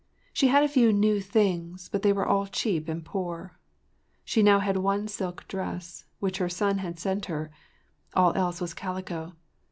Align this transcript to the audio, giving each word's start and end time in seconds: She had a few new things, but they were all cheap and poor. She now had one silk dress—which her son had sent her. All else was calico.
She 0.33 0.47
had 0.47 0.63
a 0.63 0.67
few 0.67 0.91
new 0.91 1.19
things, 1.21 1.87
but 1.87 2.01
they 2.01 2.11
were 2.11 2.25
all 2.25 2.47
cheap 2.47 2.89
and 2.89 3.05
poor. 3.05 3.59
She 4.25 4.41
now 4.41 4.57
had 4.57 4.77
one 4.77 5.07
silk 5.07 5.47
dress—which 5.47 6.39
her 6.39 6.49
son 6.49 6.79
had 6.79 6.97
sent 6.97 7.25
her. 7.25 7.51
All 8.15 8.33
else 8.35 8.59
was 8.59 8.73
calico. 8.73 9.33